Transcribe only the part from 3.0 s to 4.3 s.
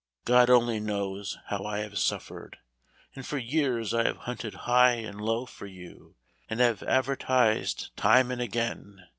and for years I have